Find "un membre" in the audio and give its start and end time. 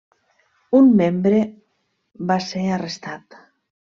0.77-1.41